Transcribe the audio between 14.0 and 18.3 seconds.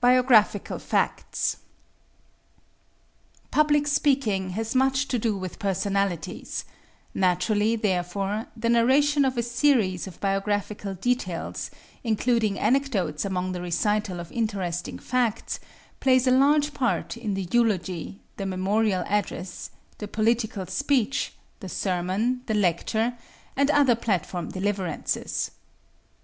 of interesting facts, plays a large part in the eulogy,